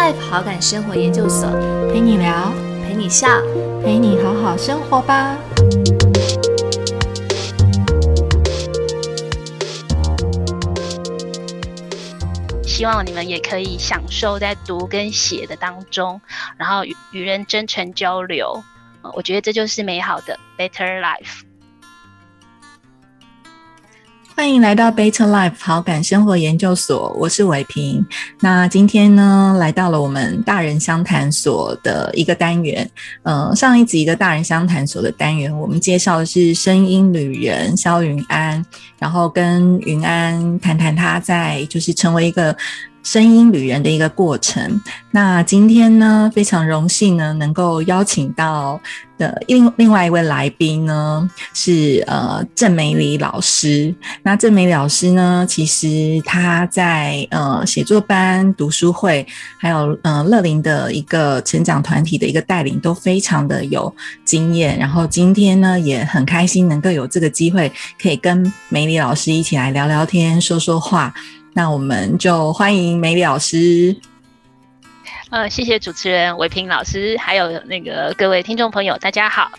[0.00, 1.46] Life 好感生活研究所
[1.92, 2.50] 陪你聊，
[2.82, 3.28] 陪你笑，
[3.84, 5.36] 陪你好好生活吧。
[12.64, 16.18] 希望你们也可以享受在读跟写的当中，
[16.56, 18.64] 然后与与人真诚交流。
[19.12, 21.49] 我觉得这就是美好的 Better Life。
[24.40, 28.02] 欢迎来到 Better Life 好感生活研究所，我是伟平。
[28.40, 32.90] 那今天呢，来到了我们大人相谈所的一个单元。
[33.22, 38.64] 呃，上一集的大人相谈所的单元，我们介绍的是声音旅人肖云安，
[38.98, 42.56] 然后跟云安谈谈他在就是成为一个。
[43.02, 44.80] 声音旅人的一个过程。
[45.10, 48.80] 那今天呢，非常荣幸呢，能够邀请到
[49.18, 53.92] 的另另外一位来宾呢，是呃郑美里老师。
[54.22, 59.26] 那郑美老师呢，其实他在呃写作班、读书会，
[59.58, 63.92] 还有呃乐龄的一个成长团体的一个带领，都非常的有
[64.24, 64.78] 经验。
[64.78, 71.12] 然后今天呢，也很开心能够有这个机会，可以跟美里老师一起来聊聊天、说说话。
[71.52, 73.96] 那我们就欢迎梅里老师。
[75.30, 79.50] 呃，谢谢主持人韦平老师，还有那个各位听众朋友，大家好。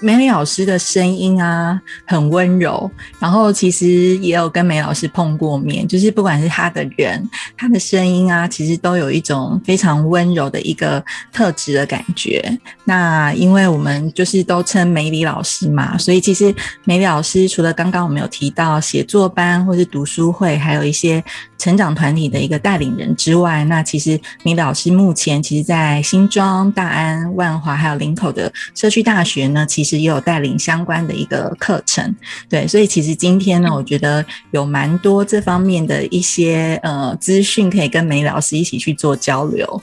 [0.00, 2.90] 梅丽老师的声音啊，很温柔。
[3.18, 7.26] 然后其实也有跟梅老师碰过面，就是不管是他的人，
[7.56, 12.58] 他的声音啊，其实都有一种非常温柔的一个特质的感觉。
[12.84, 16.54] 那因为我们就是都称梅里老师嘛，所以其实
[16.84, 21.24] 梅里老师除了刚刚我们有提到写作班或是读书会，还有一些
[21.56, 29.45] 成长团体的一个带领人之外，那其实梅老师目前其实在新庄、大安、万华还有林口的社区大学。
[29.52, 32.14] 呢，其实也有带领相关的一个课程，
[32.48, 39.82] 对，所以其实今天呢，我觉得有蛮多这方面的一些呃资讯可以跟梅老师一起去做交流。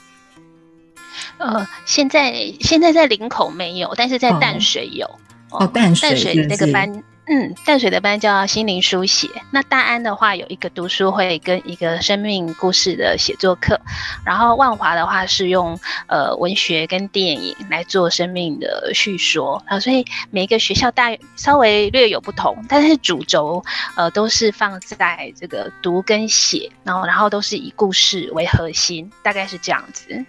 [1.38, 5.08] 呃，现在现在在林口没有，但是在淡水有
[5.50, 7.02] 哦，淡水淡水那个班。
[7.26, 9.28] 嗯，淡水的班叫心灵书写。
[9.50, 13.80] 那大安的话有一个读书会跟一个生命故事的写作课，
[14.26, 23.64] 然后万华的话是用呃文学跟电影来做生命的叙说啊，所以每一个学校大稍微略有不同，但是主轴
[23.96, 30.22] 呃都是放在这个读跟写，然后然后都是以故事为核心，大概是这样子。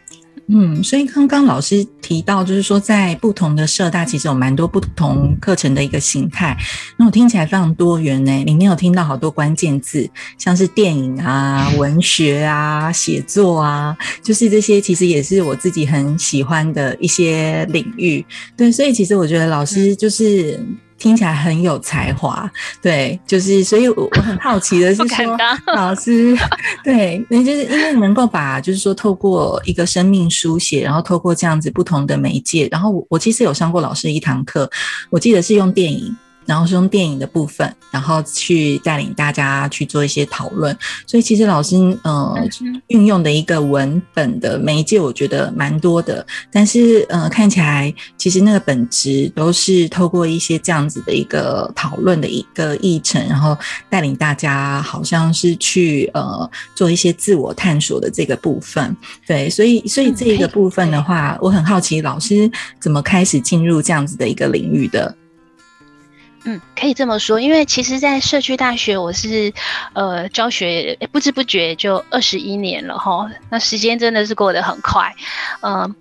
[0.47, 6.55] 嗯，所以刚刚老师提到，就是说在不同的社大，其实有蛮多不同课程的一个形态。
[6.97, 10.07] 那我听起来非常多元呢，里面有听到好多关键字，
[10.37, 18.23] 像是电影啊、文学啊、写作啊，就是这些其实也是我自己很喜欢的一些领域。
[18.55, 20.59] 对，所以其实我觉得老师就是。
[20.97, 22.49] 听起来很有才华，
[22.81, 25.37] 对，就是所以，我我很好奇的是 说，
[25.75, 26.35] 老师，
[26.83, 34.69] 对，那就是因为能够把，就是说，透过一个生命书写，然后透过这样子不同的媒介，然后我我其实有上过老师一堂课，
[35.09, 36.15] 我记得是用电影。
[36.45, 40.75] 然后是用电影的部分，然后去带领大家去做一些讨论。
[41.07, 42.35] 所以其实老师呃
[42.87, 46.25] 运用的一个文本的媒介，我觉得蛮多的。
[46.51, 53.57] 但是呃看起来其实那个本质都是透过一些这样子的一个讨论的一个议程，然后
[53.89, 58.95] 带领大家好像是去呃做一些自我探索的这个部分。
[59.25, 65.15] 对，所以所以这一个部分的话，我很好奇老师怎么开始进入这样子的一个领域的。
[66.45, 69.51] 嗯，可以这么说，因为其实，在社区大学，我是
[69.93, 73.29] 呃教学，不知不觉就二十一年了哈。
[73.49, 75.13] 那时间真的是过得很快，
[75.61, 75.95] 嗯。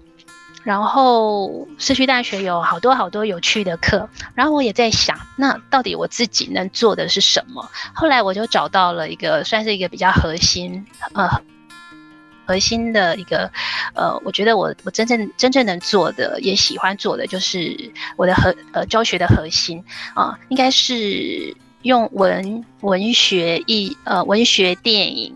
[0.63, 7.71] 然后社区大学有好多好多有趣的课，然后我也在想，那到底我自己能做的是什么？
[7.95, 11.29] 后来我就找到了一个，算是一个比较核心，呃。
[12.47, 13.51] 核心的一个，
[13.95, 19.83] 呃，我觉得我我真正真正能做的，也喜欢做的，就是我的核呃教学的核心
[20.15, 25.35] 啊，应该是用文文学艺呃文学电影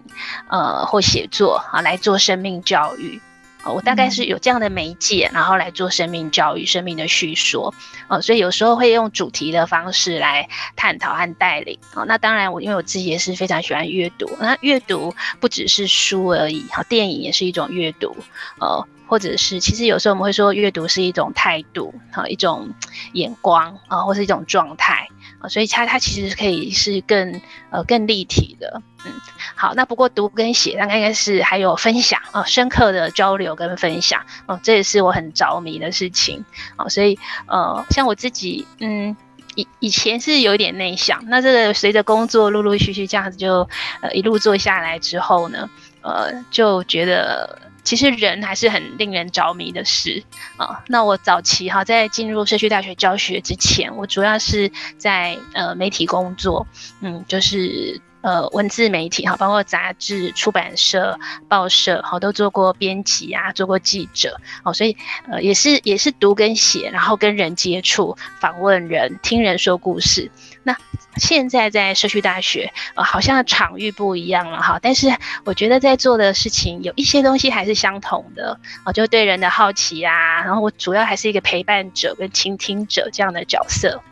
[0.50, 3.20] 呃或写作啊来做生命教育。
[3.64, 7.74] 我大概是有这样的媒介，然后来做生命教育、生命的叙说，
[8.08, 11.78] 呃，所以有时候会用主题的方式来探讨和带领。
[11.94, 18.16] 哦，那当然，我因为我自己也是非常喜欢阅读，那阅读不只是书而已，好，电影也是一种阅读，
[18.58, 22.70] 呃，或者是其实有时候我们会说，阅读是一种态度，好，一种
[23.12, 25.08] 眼光啊，或是一种状态。
[25.40, 27.40] 啊，所以它它其实可以是更
[27.70, 29.12] 呃更立体的，嗯，
[29.54, 36.44] 好，那不过读跟写，那应该是还有分享啊，深刻的交流跟分享，哦，这也是我很着迷的事情，
[36.76, 39.16] 哦，所以呃，像我自己，嗯，
[39.54, 43.68] 以以前是有点内向，那这个随着工作陆陆续续这样子就
[44.00, 45.70] 呃一路做下来之后呢。
[46.00, 47.67] 呃就觉得。
[47.88, 50.22] 其实人还是很令人着迷的事
[50.58, 50.84] 啊。
[50.88, 56.66] 那我早期哈，在进入社区大学教学之前，我主要是在呃媒体工作，
[57.00, 61.18] 嗯，就是呃文字媒体哈，包括杂志、出版社、
[61.48, 64.94] 报社，好都做过编辑啊，做过记者，哦，所以
[65.30, 70.30] 呃也是也是读跟写，然后跟人接触，访问人，听人说故事。
[70.68, 70.76] 那
[71.16, 75.10] 现在在社区大学，呃，好像场域不一样了哈，但是
[75.44, 84.02] 我觉得在做的事情有一些东西还是相同的啊，就对人的好奇啊，然后我主要还是一个陪伴者跟倾听者这样的角色。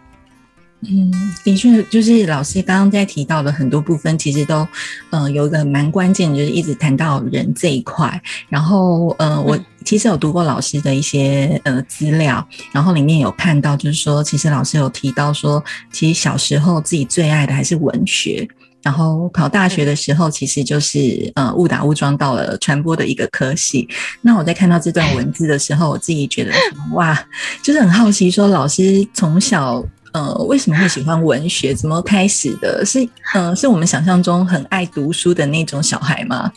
[0.81, 1.11] 嗯，
[1.45, 4.67] 的确，就是老师刚刚在提到的很多部分，其实都，
[5.11, 8.21] 呃，有一个蛮关键，就是一直谈到人这一块。
[8.49, 15.63] 然后，呃，我其实有读过老师的一些呃资料，然后里面有看到，就是说，其实老师有提到说，
[15.93, 18.47] 其实小时候自己最爱的还是文学，
[18.83, 23.89] 然后考大学的时候，其实就是呃误打误撞到了传播的一个科系。
[24.21, 26.53] 那我在看到这段文字的时候，我自己觉得
[26.93, 27.17] 哇，
[27.63, 29.83] 就是很好奇，说老师从小。
[30.13, 31.75] 呃，为什么会喜欢文学？
[31.75, 32.83] 怎么开始的？
[32.87, 36.51] 是，嗯，是我们想象中很爱读书的那种小孩吗？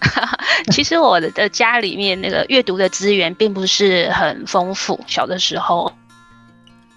[0.72, 4.98] 其实我的家里面那个阅读的资源并不是很丰富。
[5.06, 5.92] 小的时候，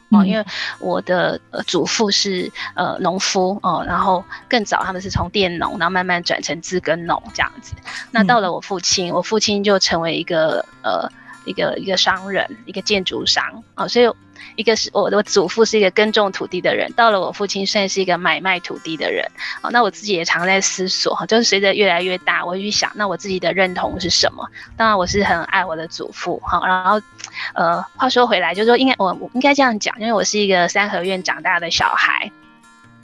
[0.09, 0.45] 哦，因为
[0.79, 7.73] 我的祖父是呃农夫哦，然后更早他们是从佃农，然后慢慢转成自耕农这样子。
[8.11, 11.09] 那到了我父亲，我父亲就成为一个呃
[11.45, 14.09] 一个一个商人，一个建筑商啊，所以。
[14.55, 19.25] 一个是我的祖父是一个耕种土地的人，到了我父亲算是一个买卖土地的人。
[19.61, 24.47] 哦，那我自己也常在思索哈，就是随着越来越大，我会去想，那我自己的认同是什么？
[24.75, 26.61] 当然我是很爱我的祖父哈。
[26.67, 27.01] 然后，
[27.55, 32.29] 呃，话说回来，就是说应该我我应该这样讲，因为我是一个三合院长大的小孩，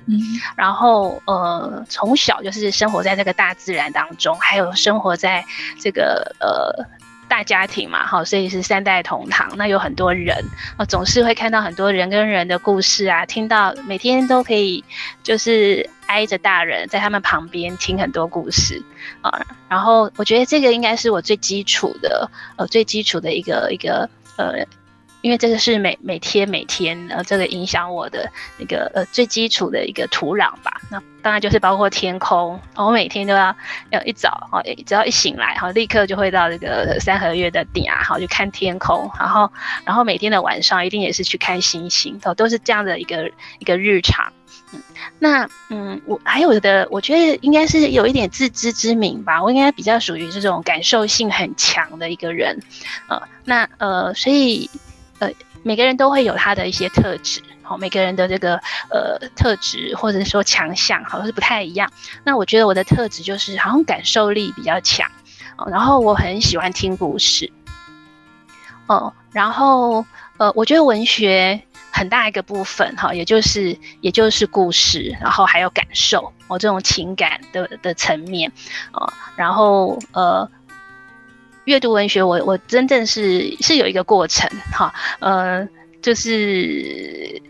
[0.07, 0.19] 嗯，
[0.56, 5.44] 然后呃，从小就是生活在这个大自然当中，还有生活在
[5.80, 6.99] 这个呃。
[7.29, 10.35] 大家庭嘛，哈，所以是三代同堂，那有很多人
[10.75, 14.83] 啊，总是会看到很多人跟人的故事啊，听到每天都可以
[15.23, 18.83] 就是挨着大人在他们旁边听很多故事
[19.21, 24.65] 啊，然后我觉得这个应该是我最基础的，呃，最基础的一个一个呃。
[25.21, 30.80] 因为这个是每每天每天呃，这个影响我的那个呃最基础的一个土壤吧。
[30.89, 33.54] 那当然就是包括天空，我每天都要
[33.89, 39.12] 要一早哦，只要一醒来哈，立刻就会到这个三合月的顶啊，好去看天空。
[39.19, 39.51] 然后
[39.83, 43.30] 然后每天的晚上一定也是去看星星，都都是这样的一个
[43.60, 44.31] 一个日常。
[44.72, 44.81] 嗯，
[45.19, 49.44] 那嗯，我还有的，我觉得应该是有一点自知之明吧。
[49.44, 52.57] 我应该比较属于这种感受性很强的一个人，
[53.10, 54.69] 呃，那呃，所以。
[55.19, 55.30] 呃，
[55.63, 58.56] 每个人都会有他的一些特质，好，每个人的这个
[58.89, 61.92] 呃特质或者说强项，好像是不太一样。
[62.24, 65.10] 那我觉得我的特质就是好像感受力比较强，
[65.57, 67.51] 哦，然后我很喜欢听故事，
[68.88, 70.06] 哦，然后
[70.38, 71.62] 呃，我觉得文学
[71.92, 78.51] 很大一个部分哈，也就是也就是故事，然后还有感受，哦，这种情感的的层面，
[78.94, 80.50] 哦，然后呃。
[81.65, 85.67] 阅读文学，我我真正是是有一个过程哈，呃，
[86.01, 87.41] 就是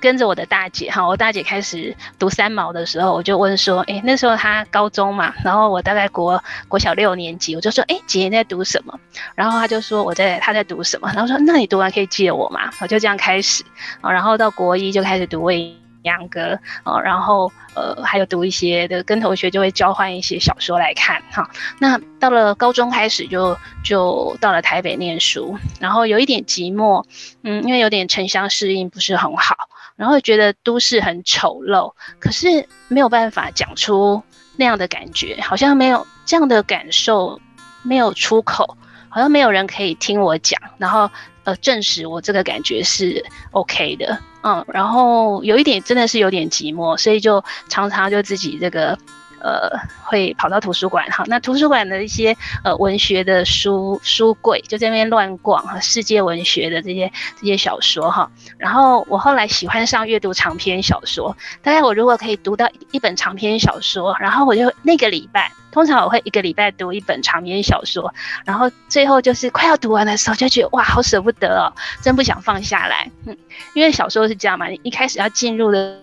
[0.00, 8.98] 跟着我的大姐哈，我大姐开始读三毛的时候，我就问说，哎，那时候她高中嘛，然后我大概国国小六年级，我就说，哎，姐你在读什么？
[9.34, 11.10] 然后她就说我在她在读什么？
[11.12, 12.70] 然后说那你读完可以借我吗？
[12.80, 13.62] 我就这样开始，
[14.00, 15.76] 然后到国一就开始读魏。
[16.02, 21.50] 杨歌哦，然后呃，还有读一些的，跟同学就会交换一些小说来看哈。
[21.78, 27.04] 那到了高中开始就就到了台北念书，然后有一点寂寞，
[27.42, 29.56] 嗯，因为有点城乡适应不是很好，
[29.96, 34.22] 然后觉得都市很丑陋，可是没有办法讲出
[34.56, 37.40] 那样的感觉，好像没有这样的感受，
[37.82, 38.76] 没有出口，
[39.08, 41.10] 好像没有人可以听我讲，然后
[41.44, 44.18] 呃，证实我这个感觉是 OK 的。
[44.44, 48.98] 嗯，然后有一点真的是有点寂寞，所以就常常就自己这个，
[49.42, 49.70] 呃，
[50.04, 51.24] 会跑到图书馆哈。
[51.26, 58.30] 那图书馆的一些呃文学的书书柜，就在那边乱逛哈，世界文学的这些这些小说哈。
[58.56, 65.50] 然后我后来喜欢上阅读长篇小说，大概我如果可以读到一本长篇小说，然后我就那个礼拜。
[65.72, 68.12] 通常我会一个礼拜读一本长篇小说，
[68.44, 71.72] 然后最后就是快要读完的时候，就觉得哇，好舍不得哦，
[72.02, 73.10] 真不想放下来。
[73.24, 73.34] 嗯，
[73.74, 75.98] 因为小说是这样嘛，你一开始要进入的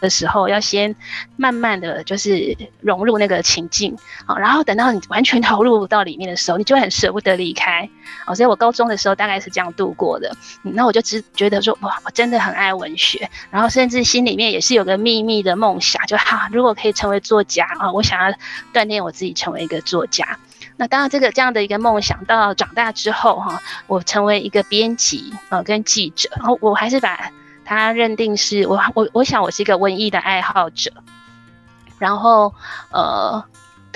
[0.00, 0.94] 的时候，要先
[1.36, 7.88] 慢慢的就是融入那个情境啊，然后等到你完全投入到里面的时候，你就会很舍不得离开
[8.26, 8.34] 哦。
[8.34, 10.34] 所以我高中的时候大概是这样度过的。
[10.62, 18.36] 那我就只觉得说，哇，我真的很爱文学，然后甚至心里面也是有个秘密的梦想，就哈，如果可以成为作家啊，我想要
[18.72, 20.38] 锻炼我自己成为一个作家。
[20.76, 27.30] 那当然，这个这样的一个梦想，到长大之后哈，我成为一个编辑呃，跟记者，然后我还是把。
[27.66, 30.92] 他认定是我，我我想我是一个文艺的爱好者，
[31.98, 32.54] 然后
[32.90, 33.44] 呃，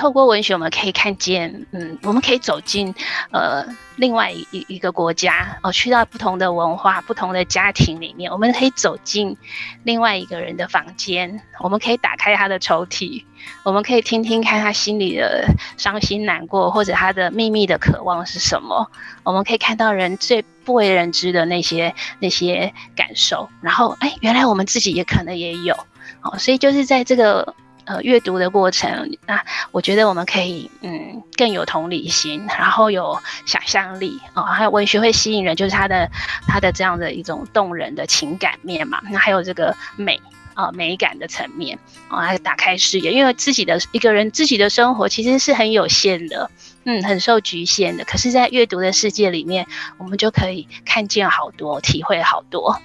[0.00, 2.94] 透过文学我们可以看见，嗯，我们可以走进
[3.32, 3.62] 呃
[3.96, 9.36] 另外一一个国家哦，去到不同的文化、不同的家庭里面，我们可以走进
[9.82, 13.22] 另外一个人的房间，我们可以打开他的抽屉，
[13.62, 18.90] 我们可以听听看他心里的伤心难过，或者他的秘密的渴望是什么，
[19.22, 20.42] 我们可以看到人最。
[20.62, 25.74] 不为人知的那些那些感受，然后哎，原来我们自己也可能也有，
[26.22, 27.54] 哦，所以就是在这个
[27.90, 36.08] 呃阅读的过程，那我觉得我们可以嗯更有同理心，然后有想象力哦，还有文学会吸引人，就是它的
[36.46, 40.20] 它的这样的一种动人的情感面嘛，那还有这个美
[40.54, 41.76] 啊美感的层面
[42.08, 46.48] 啊，来打开视野，因为自己的一个人自己的生活其实是很有限的。
[46.84, 48.04] 嗯，很受局限的。
[48.06, 49.66] 可是，在阅读的世界里面，
[49.98, 52.80] 我们就可以看见好多，体会好多。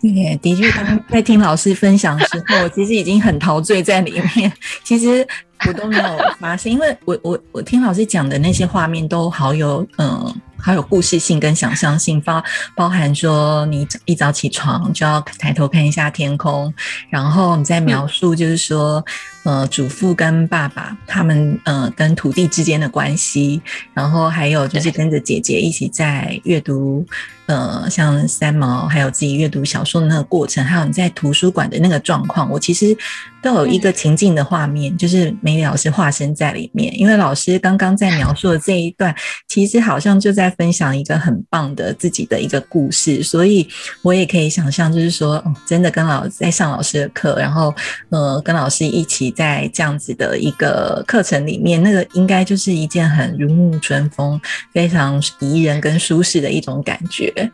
[0.00, 0.64] 对，的确，
[1.10, 4.52] 在听老师分享的时候，我 其实已经很陶醉在里面。
[4.82, 5.26] 其实
[5.66, 10.34] 我都没有发现，因为我我我听老师讲的那些画面都好有嗯。
[10.62, 12.44] 好有故事性跟想象性，包
[12.76, 16.70] 包含说你一早起床就要抬头看一下天空，
[17.08, 19.02] 然后你在描述就是说，
[19.44, 23.60] 呃，祖父跟爸爸他们呃跟土地之间的关系，
[23.94, 27.04] 然后还有就是跟着姐姐一起在阅读，
[27.46, 32.94] 呃，像三毛还有自己阅读小说的那个过程，还有你在图书馆的那个状况，我其实
[33.42, 39.14] 都有一个情境的画面，就是梅里老师化身在里面，因为老师刚刚在描述的这一段，
[39.48, 40.50] 其实好像就在。
[40.60, 43.66] 分享一个很棒的自己的一个故事，所以
[44.02, 47.72] 我也可以想象，就是说，真的跟老在上老师的课，然后
[48.10, 54.40] 呃，跟老师一起在这样子的一个课程里面，那个应该就是一件很如沐春风、
[54.72, 57.50] 非常宜人跟舒适的一种感觉。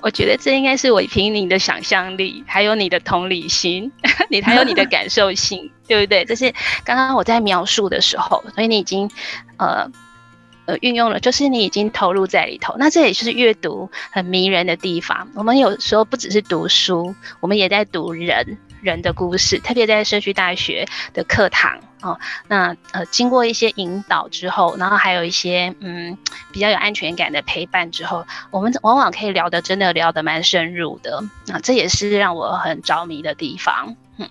[0.00, 3.90] 我觉得这应该是我凭你的想象力，还有你的同理心，
[4.30, 6.24] 你还有你的感受性， 对不对？
[6.24, 6.52] 这是
[6.84, 9.10] 刚刚我在描述的时候，所以你已经
[9.58, 9.90] 呃。
[10.68, 15.26] 呃，运用了，就是你已经投入在里头，那这也是阅读很迷人的地方。
[15.34, 22.18] 我们有时候不只是读书，我们也在读人人的故事，特别在社区大学的课堂哦。
[22.46, 26.16] 那呃，经过一些引导之后，然后还有一些嗯
[26.52, 31.22] 比较有安全感的陪伴之后，我们往往可以聊得真的聊得蛮深入的。
[31.46, 33.94] 那这也是让我很着迷的地方。
[34.16, 34.28] 嗯，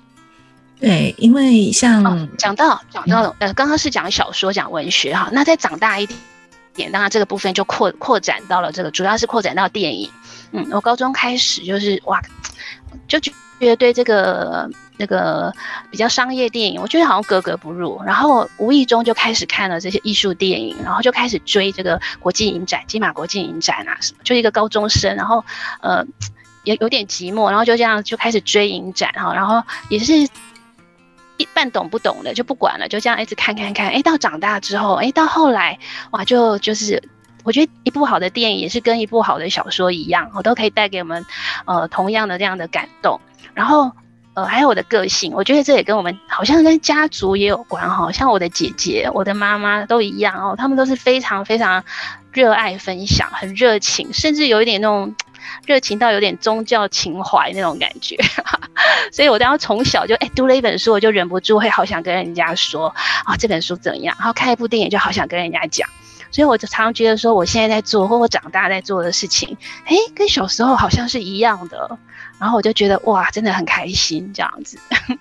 [0.80, 6.20] 对，因为像讲到讲到呃，刚刚是讲小说讲文学哈，那再长大一点。
[6.74, 10.12] 点，当然这个部分就扩扩展到了这个，主要是扩展到电影。
[10.52, 12.22] 嗯，我高中开始就是哇，
[13.08, 15.54] 就觉觉得对这个那个
[15.90, 18.02] 比较商业电影，我觉得好像格格不入。
[18.06, 24.20] 然后无意中就开始看了这些艺术电影，然后就开始追这个国际影展、金马国际影展啊什么。
[24.24, 25.44] 就一个高中生，然后
[25.82, 26.06] 呃
[26.64, 30.14] 也有点寂寞，然后就这样就开始追影展哈，然后也是。
[31.40, 35.78] 一半懂不懂的就不管了，就这样一直看看看，哎，到长大之后，哎，到后来，
[36.10, 37.00] 哇，就就是，
[37.44, 41.24] 我觉得一部好的电影也是跟一部好的小说一样，我都可以带给我们，
[41.66, 43.22] 呃，同样的这样的感动。
[43.54, 43.92] 然后，
[44.34, 51.84] 呃，还有我的个性，我觉得这也跟我们好像跟家族也有关哈，像我的姐姐、我的妈妈都一样哦，他们都是非常非常
[52.32, 55.16] 热爱分享，很热情，甚至有一点那种。
[55.66, 58.18] 热情到有点宗教情怀那种感觉，
[59.14, 65.88] 所以我当时从小就哎读了一本书，我就忍不住会好想跟人家说啊这本书怎样，然后看一部电影就好想跟人家讲，
[66.32, 71.98] 所以我就常常觉得说我现在在做或我长大在做的事情，哎跟小时候好像是一样的，
[72.40, 74.78] 然后我就觉得哇真的很开心这样子。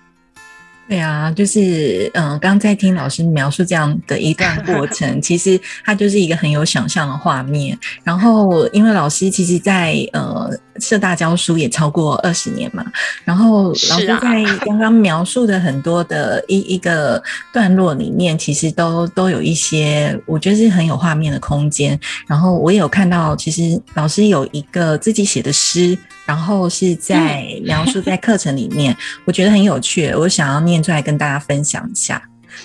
[0.89, 7.77] 对啊，就是嗯，刚在听老师描述这样的一段过 程，其实它就是一个很有想象的画面。
[8.05, 12.85] 然后，因为老师其实，在呃社大教书也超过二十年嘛，
[13.25, 17.21] 然后老师在 刚刚描述的很多的一一个
[17.51, 21.99] 段落里面，其实都都有一些，我觉得是很有画面的空间。
[22.27, 25.97] 然后我也有看到，其实老师有一个自己写的诗。
[26.27, 32.21] 然后是在描述在课程里面，我觉得很有趣，我想要念出来跟大家分享一下。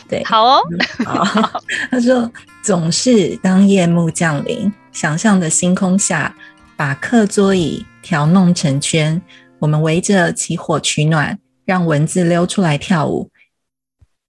[0.09, 0.61] 对，好哦。
[1.90, 6.35] 他说：“总是当夜幕降临，想象的星空下，
[6.76, 9.23] 把课桌椅调弄成圈，
[9.61, 13.31] 我们围着起火取暖，让蚊子溜出来跳舞。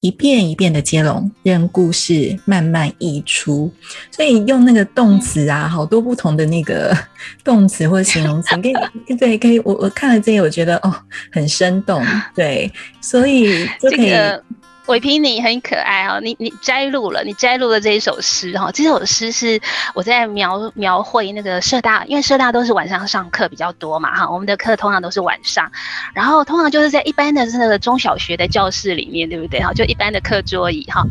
[0.04, 3.72] 一遍一遍的接龙，任故事慢慢溢出。
[4.12, 6.94] 所以用那个动词啊，好多不同的那个
[7.42, 8.74] 动词或者形容词，可以
[9.16, 9.58] 对，可以。
[9.60, 10.94] 我我看了这些，我觉得哦，
[11.32, 12.06] 很生动。
[12.36, 12.70] 对，
[13.00, 14.12] 所以就可以。
[14.88, 16.20] 伟平，你很可爱哦！
[16.22, 18.70] 你你摘录了，你摘录了这一首诗哈。
[18.72, 19.60] 这首诗是
[19.94, 24.30] 我在描描绘那个社大，因为社大都是晚上上课比较多嘛哈。
[24.30, 25.72] 我们的课通常都是晚上，
[26.14, 29.72] 然后通常就是在一般的那个中小学的教室里面，对不对哈？
[29.72, 31.02] 就一般的课桌椅哈。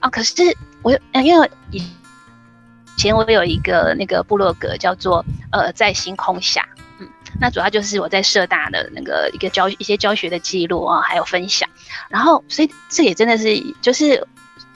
[0.00, 0.34] 啊，可是
[0.80, 1.82] 我因为以
[2.96, 6.66] 前我有一个那个部落格叫做呃在星空下。
[7.40, 11.68] 那主要就是我在社大的那个一个教一些教学的记录啊，还有分享，
[12.08, 14.26] 然后所以这也真的是就是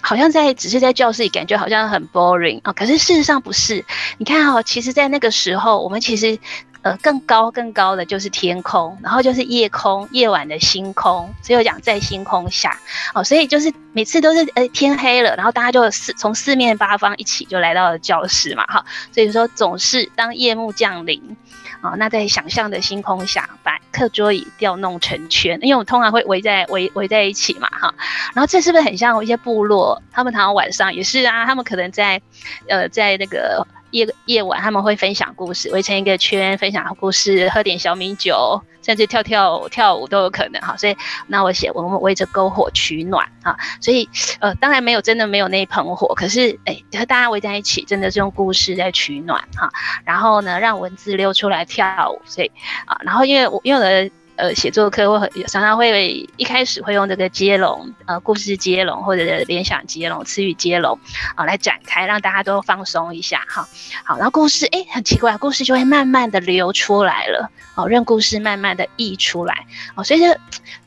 [0.00, 3.84] 好像在只是在教室里感觉好像很 boring 啊，可是事实上不是。
[4.18, 6.38] 你看哦，其实，在那个时候，我们其实
[6.82, 12.78] 呃更高更高的就是天空，然后就是夜空夜晚的星空，所以我讲在星空下
[13.14, 21.36] 哦，所以就是每次都是呃天黑了，然后大家就四从四面八方一起就来到了教室嘛哈，所以说总是当夜幕降临。
[21.82, 27.94] 啊，那在想象的星空下，把课桌椅调弄成圈，因为我通常会围在围围在一起嘛，哈。
[28.34, 30.00] 然后这是不是很像一些部落？
[30.10, 32.22] 他们常常晚上也是啊，他们可能在，
[32.68, 33.66] 呃，在那个。
[33.92, 40.76] 夜夜晚他们会分享故事，围成一个圈分享故事，喝点小米酒，甚至跳跳跳舞都有可能哈。
[40.76, 40.96] 所以
[41.26, 44.08] 那我写我们围着篝火取暖哈，所以
[44.40, 49.72] 呃当然没有真的没有那一盆火，可是哎和大家围在一起，真的是用故事在取暖哈。
[50.04, 52.50] 然后呢让文字溜出来跳舞，所以
[52.86, 54.10] 啊然后因为我因为我的。
[54.42, 60.98] 呃，写作课会常常会一开始会用这个接龙，呃，故事接龙或者联想接龙、词语接龙
[61.36, 63.68] 啊来展开，让大家都放松一下哈。
[64.04, 70.02] 好，然后故事哎很奇怪，故事就会慢慢的流出来了哦，让故事慢慢的溢出来哦。
[70.02, 70.26] 所以就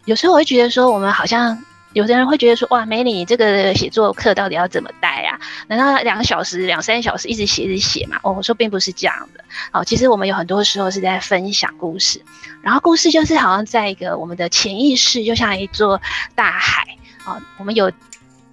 [0.04, 1.58] 有时候我会觉得说，我们好像。
[1.96, 5.40] 有的人会觉得说，哇，美女，这个写作课到底要怎么带啊？
[5.70, 8.20] 难道两个小时、两三小时一直写、一直写吗？
[8.22, 9.42] 哦，我说并不是这样的。
[9.72, 12.22] 哦，其实我们有很多时候是在分享故事，
[12.62, 16.02] 然后故事就是好像在一个我们的潜意识，就像一座
[16.36, 16.84] 大海
[17.24, 17.90] 啊，我们有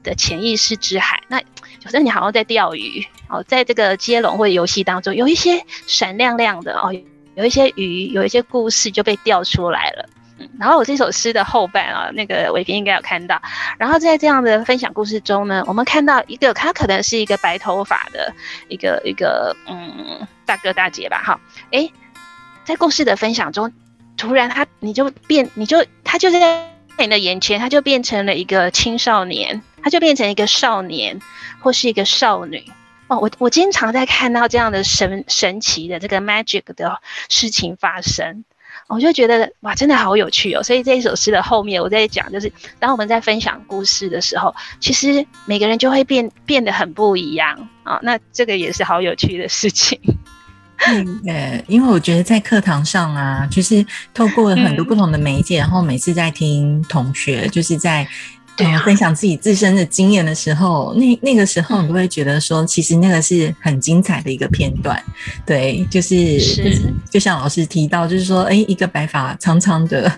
[0.04, 1.20] 的潜意识之海。
[1.26, 6.94] 那有时候你好像在钓鱼哦，在这个接龙或游戏当中，有一些闪亮亮的哦，
[7.34, 10.08] 有一些鱼，有一些故事就被钓出来了。
[10.58, 13.40] 然后我这首诗的后半啊，那个伟平应该有看到。
[13.78, 18.32] 然后在这样的分享故事中呢，我们看到一个，他可能是一个白头发的
[18.68, 21.90] 一个一个嗯大哥大姐吧，哈，哎，
[22.64, 23.72] 在故事的分享中，
[24.16, 31.20] 突然他你就变，你就他就在你的眼前，他就变成了一个青少年，他就变成一个少年
[31.60, 32.64] 或是一个少女
[33.08, 33.18] 哦。
[33.18, 38.44] 我我经常在看到这样的神神奇的这个 magic 的事情发生。
[38.88, 40.62] 我就觉得哇，真的好有趣哦！
[40.62, 47.98] 所以这一首诗的后面，我在讲，就是当我们在分享故事的时候，其实每个人就会变变得很不一样啊。
[48.02, 49.98] 那这个也是好有趣的事情。
[50.86, 58.06] 嗯，呃，因为我觉得在课堂上啊，就是透过很多不同的媒介，然后每次在听同学，就是在。
[58.62, 65.02] 对，分享自己自身的经验的时候，那那个时候你都会觉得说，其实那个是很精彩的一个片段。
[65.44, 66.38] 对，就是
[67.10, 70.10] 就像老师提到，就是说，哎，一个白发苍苍的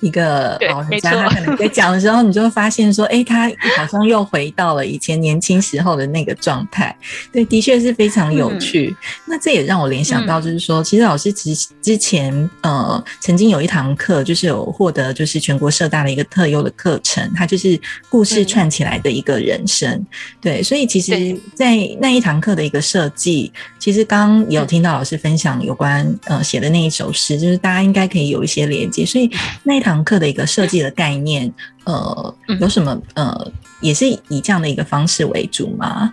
[0.00, 6.96] 一个老人家，他可能在讲的时候，你就会发现说，哎，他好像又回到了以前年轻时候的那个状态。
[7.32, 8.94] 对，的确是非常有趣。
[9.26, 17.80] 那这也让我联想到，就是说，其实老师之之前呃曾经有一堂课，就是有获得就是全国社大的一个特优的课程，他就是。
[18.08, 20.04] 故事串起来的一个人生，
[20.40, 29.30] 对，所以其实，在那一堂课的一个设计，其实刚刚有听到老师分享有关呃写的那一首诗，就是大家应该可以有一些连接，所以
[29.62, 31.52] 那一堂课的一个设计的概念，
[31.84, 36.12] 呃，有什么呃，也是以这样的一个方式为主吗？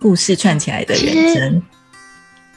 [0.00, 1.62] 故事串起来的人生。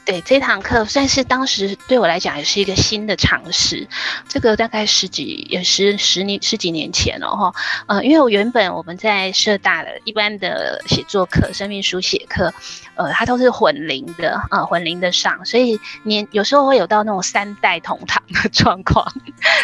[0.04, 3.86] 对这堂课算是当时对我来讲也是一个新的尝试，
[4.28, 7.54] 这个大概十几也是十年十几年前了哈，
[7.86, 12.52] 呃，因为我原本我们在社大的一般的写作课、生命书写课，
[12.96, 19.06] 呃，它都是混龄的啊，混龄的上，所以年有时候会有到那种三代同堂的 状况，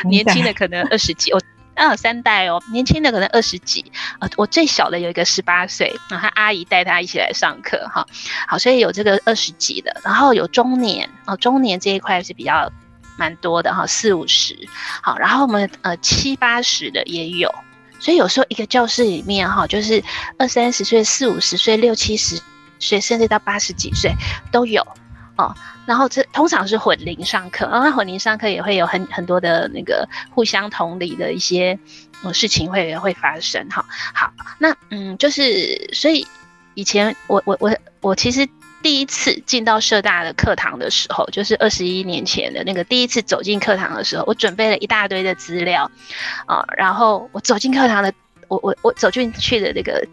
[0.05, 1.41] 年轻的可能二十几我。
[1.79, 8.05] 啊，三代哦，年轻的可能二十几，呃，我最小的有一个十八岁，然后阿姨带他一起来上课，哈，
[8.49, 12.71] 好，所以有这个二十几的，然后有中年，哦，中年这一块是比较
[13.17, 14.59] 蛮多的哈，四五十，
[15.03, 17.55] 好，然后我们呃七八十的也有，
[18.01, 20.03] 所以有时候一个教室里面哈，就是
[20.37, 22.41] 二三十岁、四五十岁、六七十
[22.81, 24.13] 岁，甚至到八十几岁
[24.51, 24.85] 都有。
[25.39, 25.55] 哦，
[25.87, 31.79] 然后这通常是混龄上课，然后混龄上课也会有很很多的那个互相同理的一些
[32.25, 33.85] 呃事情会会发生哈。
[34.13, 36.27] 好，那嗯，就是所以
[36.75, 38.45] 以前我我我我其实
[38.83, 45.89] 第一次进到社大的课堂的时候，就是二十一年前的那个第一次走进课堂的时候，我准备了一大堆的资料
[46.47, 48.13] 啊，然后我走进课堂的，
[48.49, 50.05] 我我我走进去的那个。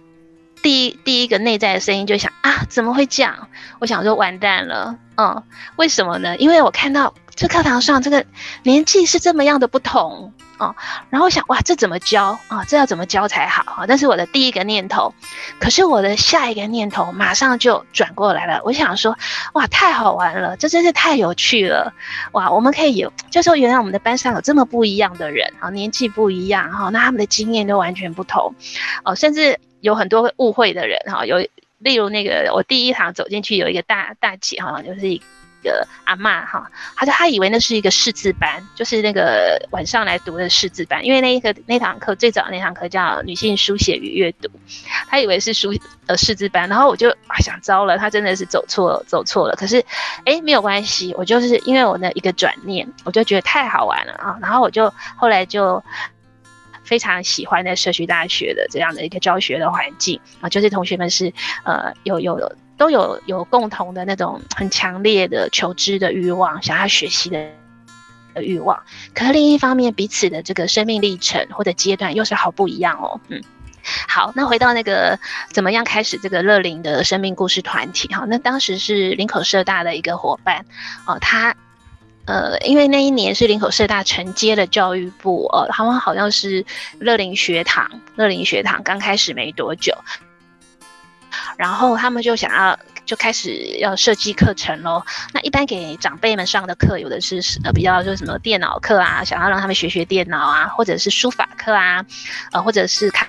[0.62, 3.48] 第一第一个内在的声音就想啊，怎么会这样？
[3.80, 5.44] 我想说完蛋了，嗯，
[5.76, 6.36] 为什么呢？
[6.38, 8.26] 因为我看到这课堂上这个
[8.64, 10.76] 年纪是这么样的不同哦，
[11.12, 12.64] 然后想哇，这怎么教啊？
[12.68, 13.86] 这要怎么教才好啊？
[13.88, 15.14] 但是我的第一个念头，
[15.60, 18.62] 可是我的下一个念头马上就转过来了。
[18.64, 19.16] 我想说
[19.54, 21.94] 哇，太好玩了，这真是太有趣了
[22.32, 22.50] 哇！
[22.50, 28.56] 我们可以有，就说原来我们的班上有这么不一样的人啊，年纪不一样哈，那他们的经验都完全不同
[29.04, 29.60] 哦，甚至。
[29.86, 31.38] 有很多误会的人哈，有
[31.78, 35.22] 例如那个我第一堂走进去有一个大大姐哈，就是一
[35.64, 44.50] 个阿妈哈，她就她以为那是一个识字班，就是那个晚上来读的识字班，因为那一个那堂课最早那堂课叫女性书写与阅读，
[45.08, 45.72] 她以为是书
[46.08, 49.86] 呃识字班，然后我就啊想糟了，她真的是走错走错了，可是
[50.26, 55.84] 哎没有关系，我就是因为我的一个转念，我就觉得太好玩了啊，然后我就后来就。
[56.86, 67.50] 非常喜欢在社区大学的这样的一个教学的环境啊，就是同学们是呃有有都有有共同的那种很强烈的求知的欲望，想要学习的
[68.42, 68.82] 欲望。
[69.14, 73.20] 可是另一方面，彼此的这个生命历程或者阶段又是好不一样哦。
[73.30, 73.42] 嗯，
[74.08, 75.18] 好，那回到那个
[75.52, 78.26] 怎么样开始这个乐龄的生命故事团体哈？
[78.28, 80.66] 那当时是林口社大的一个伙伴
[81.08, 81.56] 哦，他。
[82.26, 86.66] 呃，因为那一年是林口社大承接了教育部，呃，他们好像是
[87.00, 89.96] 乐龄学堂，乐龄学堂刚开始没多久，
[91.56, 95.04] 然后他们就想要就开始要设计课程喽。
[95.34, 102.04] 那一般给长辈们上的课，有的是呃比较就是什么电脑课啊，想要让他们学学电脑啊，或者是书法课啊，
[102.52, 103.28] 呃，或者是看。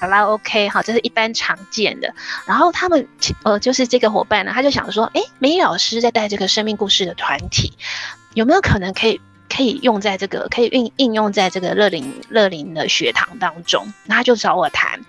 [0.00, 2.14] 好啦，OK，好，这是一般常见的。
[2.46, 3.08] 然后他们，
[3.42, 7.72] 呃，就是这个伙伴呢，他就想说，哎，美老师在带这个生命故事的团体，
[8.34, 13.92] 有没有可能可以可以用在这个可以应应用在这个乐龄乐龄的学堂当中？
[14.04, 15.00] 那他就找我谈。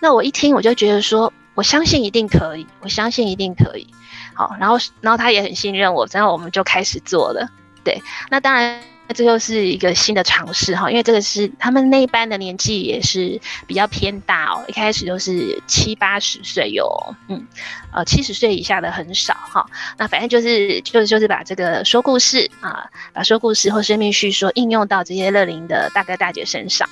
[0.00, 3.86] 那我一听，我就觉得说，我相信一定可以，我相信一定可以。
[4.34, 7.48] 好，然后然后他也很信任我，然后我们就开始做了。
[7.84, 8.80] 对，那当然。
[9.06, 17.46] 那这又是一个新的尝试哈，因为这个是他们那一班的年纪也是比较偏大哦，一开始都是七八十岁哟，嗯，
[17.92, 19.66] 呃七十岁以下的很少哈。
[19.98, 26.88] 那反正就是就是就是把这个说故事啊，把说故事或生命叙说应用到这些乐龄的大哥大姐身上，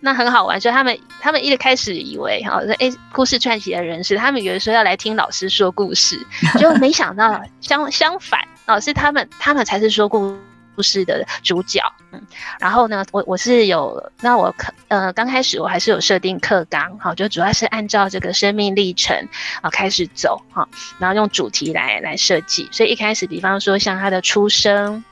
[0.00, 0.60] 那很好玩。
[0.60, 6.20] 所以他们他们一开始以为哈，说哎故事串起的人是他们以为说要来听老师说故事，
[6.58, 10.36] 就没想到相相反，老师他们他们才是说故。
[10.74, 11.80] 故事的主角，
[12.12, 12.20] 嗯，
[12.60, 19.16] 然后呢，我我是有，那我课，呃，刚开始我还是有设定课纲，好，就主要是按照这个生命历程
[19.60, 25.04] 啊开始走，哈，然后用主题来来设计，所以一开始，比方说像他的出生，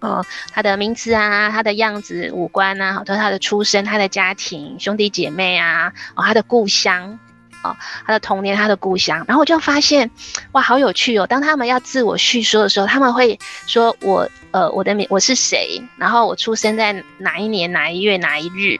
[0.00, 7.18] 哦，他的名字啊，他的样子、五官啊，好，他的出生、他的家庭、兄弟姐妹啊，哦，他的故乡。
[7.62, 10.10] 哦，他的童年，他的故乡，然后我就发现，
[10.52, 11.26] 哇，好有趣哦！
[11.26, 15.82] 当他们要自我叙说的时候，他们会说：“我，呃，我的名，我是谁？
[15.96, 18.78] 然后我出生在哪一年哪一月哪一日？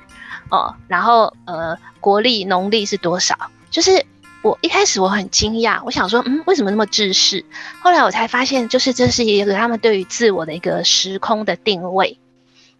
[0.51, 3.37] 哦，然后呃，国历农历是多少？”
[3.71, 4.05] 就是
[4.43, 7.45] 我一开始我很惊讶，我想说，嗯，为什么那么自式？
[7.81, 12.19] 后来我才发现，就是这是一个他们对于自我的一个时空的定位。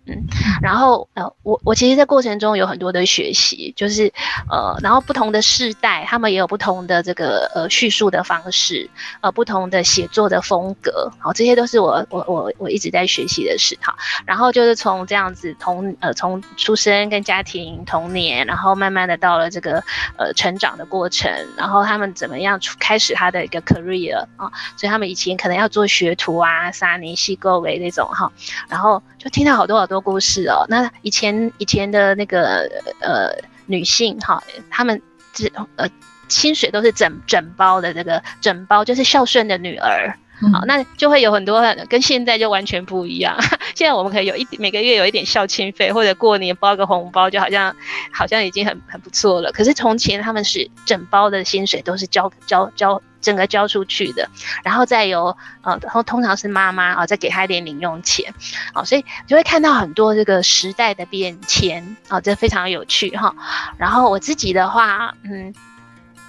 [0.05, 0.27] 嗯，
[0.61, 4.13] 然后呃，我我其实，在过程中有很多的学习，就是
[4.51, 13.95] 呃，然后不同的世代，他们也有不同的这个呃叙述的方式，呃，不同的写作的风格，好，这些都是我我我我一直在学习的事哈。
[14.27, 19.81] 然后就是从这样子，从呃从出生跟家庭童年，然后慢慢的到了这个
[20.17, 28.33] 呃成长的过程，然后他们怎么样出开始他的一个 career 啊，所以他们以前可能要做学徒啊，沙尼西构为那种哈，
[28.69, 29.92] 然后就听到好多好多。
[29.93, 32.69] 多故事哦，那以前以前的那个
[33.01, 33.31] 呃
[33.67, 35.01] 女性哈，她们
[35.33, 35.87] 这呃
[36.29, 40.17] 薪水都是整整包的，这个整包就是孝顺的女儿，
[40.53, 43.37] 好，那就会有很多跟现在就完全不一样。
[43.77, 47.77] 现在我们可以有一每个月有一点孝亲费，或者过年包个红包，就好像
[48.11, 49.53] 好像已经很很不错了。
[49.53, 53.01] 可是从前他们是整包的薪水都是交交交。
[53.23, 54.29] 整个交出去的，
[54.63, 58.35] 然后再由呃，然后通常是妈妈啊，再给他一点零用钱，
[58.75, 63.35] 啊，所以就会看到很多这个时代的变迁啊，这非常有趣哈。
[63.79, 65.55] 然后我自己的话，嗯，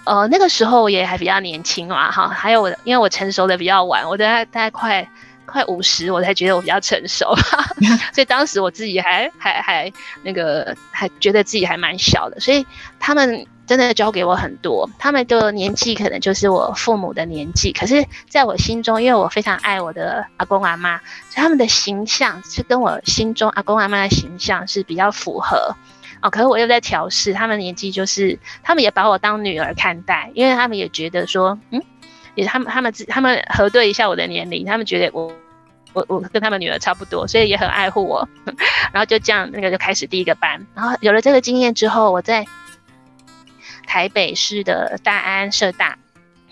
[0.05, 5.09] 呃，那个时候也还比较年轻嘛，哈，还有我，因为我成熟的比较晚，我大概大概快
[5.45, 7.35] 快五十，我才觉得我比较成熟，
[8.13, 12.65] 所以当时我自己还还还那个还觉得自己还蛮小的，所以
[12.99, 14.89] 他们真的教给我很多。
[14.99, 20.97] 他们的年纪可能就是我父母的年纪，可是在我心中，因为我非常爱我的阿公阿妈，
[21.29, 25.75] 所以他们的形象是跟我心中阿公阿妈的形象是比较符合。
[26.21, 31.81] 哦，可是我又在调试，他们年纪就是，他们也把我当女儿看待，因为他们也觉得说，嗯，
[32.35, 35.33] 也他们他们自他们核对一下我的年龄，他们觉得我
[35.91, 38.25] 我我跟他们女儿差不多，所以也很爱护我，
[38.93, 42.45] 然后就这样那个就开始第一个班，然后有了这个经验之后，我在
[43.93, 45.99] 台北市的大安社大。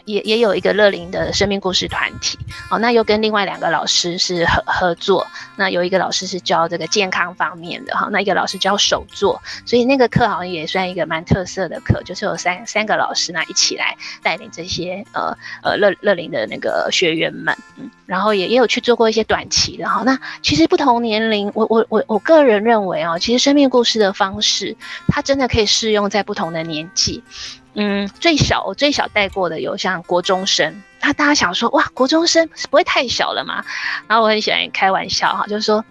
[0.06, 2.38] 也也有一个乐龄的生命故事团体，
[2.70, 24.76] 哦，那又跟另外两个老师是合合作，那有一个老师是教这个健康方面的哈，那一个老师教手作，所以那个课好像也算一个蛮特色的课，就是有三三个老师呢一起来带领这些呃呃乐乐龄的那个学员们，嗯，然后也也有去做过一些短期的哈，那其实不同年龄，我我我我个人认为啊，其实生命故事的方式，
[25.08, 27.24] 它真的可以适用在不同的年纪。
[27.74, 33.64] 嗯，最小我最小带过的有像国中生，那大家想说哇，国中生不会太小了嘛？
[34.08, 35.84] 然后我很喜欢开玩笑哈，就是说。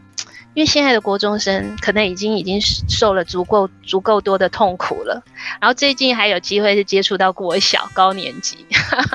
[0.54, 5.22] 因为现在的国中生可能已经已经受了足够足够多的痛苦了，
[5.60, 8.66] 然后最近还有机会是接触到国小高年级，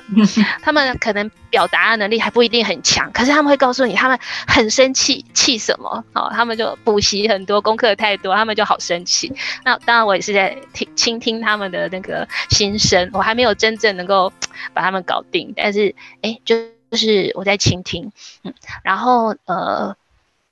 [0.64, 4.18] 他们可能表达的能力还不一定很强，可是他们会告诉你他们
[4.48, 6.04] 很生气，气什么？
[6.14, 9.34] 哦，他们就补习很多，功课太多，他们就好生气。
[9.66, 14.32] 那当然我也是在听倾听他们的那个心声，我还没有真正能够
[14.74, 16.56] 把他们搞定，但是哎，就
[16.90, 18.10] 就是我在倾听，
[18.44, 19.96] 嗯，然后呃。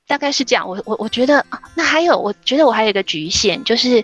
[0.07, 4.03] 大概是这样，我我我觉得，那还有，我觉得我还有一个局限，就是，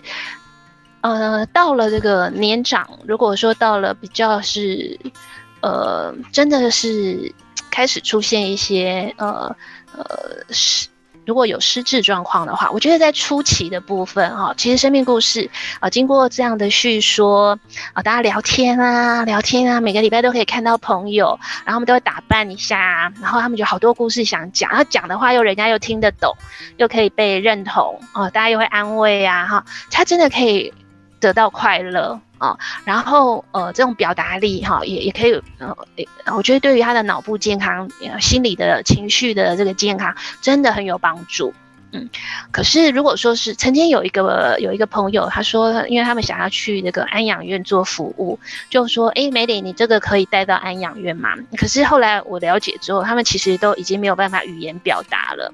[1.02, 4.98] 呃，到了这个年长，如果说到了比较是，
[5.60, 7.32] 呃，真的是
[7.70, 9.54] 开始出现一些，呃
[9.92, 10.06] 呃
[10.50, 10.88] 是。
[11.26, 17.58] 如果有失智状况的话，我觉得在初期的部分哈，其实生命故事啊，经过这样的叙说
[17.92, 26.34] 啊，大家聊天啊，聊天啊，每个礼拜都可以看到朋友，然后他们都会打扮一下，然后他们就好多故事想讲，然后讲的话又人家又听得懂，
[26.78, 30.72] 又可以被认同哦，大家又会安慰啊哈，他真的可以
[31.20, 32.20] 得到快乐。
[32.40, 35.76] 啊，然后呃，这种表达力哈，也也可以呃，
[36.34, 37.86] 我觉得对于他的脑部健康、
[38.18, 41.52] 心理的情绪的这个健康，真的很有帮助。
[41.92, 42.08] 嗯，
[42.50, 48.38] 可是如果说是曾经有一个有一个朋友，他说，因为他们想要去那个安养院做服务，
[48.70, 51.34] 就说，哎，美玲，你这个可以带到安养院吗？
[51.58, 55.52] 可是后来我了解之后，他们其实都已经没有办法语言表达了，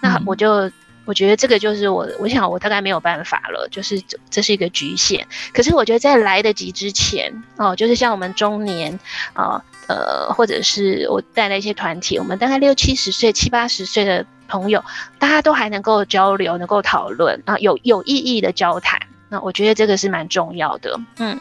[0.00, 0.70] 那我就。
[1.04, 5.26] 我觉得这个就是我，我想我大概没有办法了，就是这这是一个局限。
[5.52, 8.98] 可是我觉得在来得及之前哦，就是像我们中年
[9.32, 14.84] 啊，呃，或者是我带了一些团体，我们大概六七十岁、七八十岁的朋友，
[15.18, 19.00] 大家都还能够交流、能够讨论啊，有有意义的交谈。
[19.28, 21.00] 那我觉得这个是蛮重要的。
[21.18, 21.40] 嗯，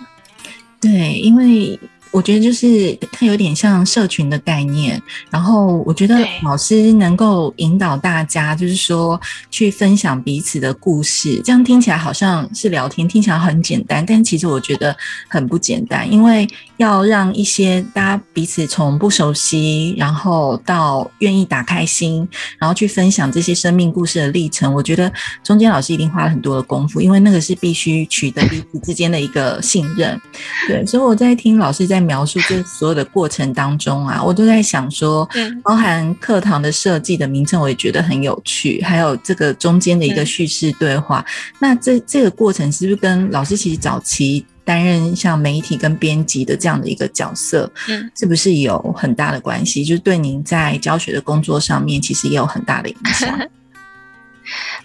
[0.80, 1.80] 对，因为。
[2.12, 9.20] 我觉得就是它有点像社群的概念，然后我觉得老师能够引导大家，就是说
[9.50, 14.94] 去分享彼此的故事，这样听起来好像是聊天，听起来很简单，但其实我觉得
[15.30, 16.46] 很不简单，因为
[16.76, 22.28] 要让一些大家彼此从不熟悉，然后到愿意打开心，
[22.60, 25.10] 然后去分享这些生命故事的历程，我觉得
[25.46, 30.20] 中间老师一定花了很多的功夫，因为那个是必须取得彼此之间的一个信任。
[30.68, 32.01] 对，所以我在听老师在。
[32.02, 35.28] 描述这所有的过程当中啊，我都在想说，
[35.64, 38.82] 包含课堂的设计的名称，我也觉得很有趣。
[38.82, 41.26] 还有这个中间的一个叙事对话，
[41.60, 49.84] 那这这个过程是不是跟老师其实早期担任像媒体跟编辑的这样的一个角色，嗯，是不是有很大的关系？
[49.84, 53.40] 就是对您在教学的工作上面，其实也有很大的影响。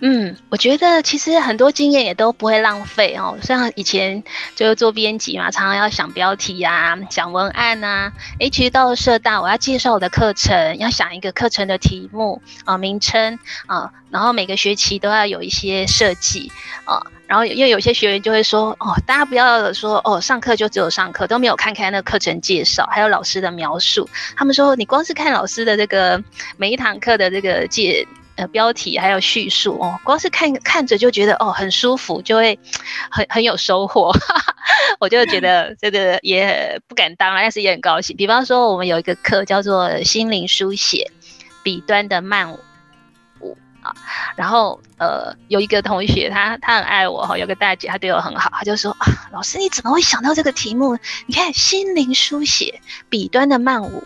[0.01, 3.39] 嗯，我觉得其实很多经验也都不会浪费哦。
[3.43, 4.23] 像以前
[4.55, 8.13] 就是做编辑嘛，常常要想标题呀、想文案呐。
[8.39, 16.53] 诶，其实到了社大，我要介绍我的课程，要想一个课程的题目啊、名称啊，然后每个学期都要有一些设计
[16.85, 17.01] 啊。
[17.27, 24.09] 然后因为有些学员就会说，哦，大家不要说哦，上课就只有上课，都没有看开那课程介绍，还有老师的描述。
[24.37, 26.23] 他们说，你光是看老师的这个
[26.57, 28.07] 每一堂课的这个介。
[28.37, 32.59] 呃，标题还有叙述哦，光是看看着就觉得哦很舒服，就会
[33.11, 34.13] 很很有收获。
[35.01, 38.17] 我就觉得 这个也不敢当，但是也很高兴。
[38.17, 41.11] 比方说，我们有一个课叫做心灵书写，
[41.63, 43.95] 笔端的慢舞啊。
[44.37, 50.99] 然后呃，有一个同学，他他很爱我哈，有个大姐，她对我很好，她就说啊，老师你怎么会想到这个题目？
[51.27, 54.05] 你看心灵书写，笔端的曼舞，